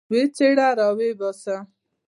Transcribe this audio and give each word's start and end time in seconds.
ويې 0.09 0.23
څيره 0.35 0.67
راويې 0.79 1.11
باسه. 1.19 1.55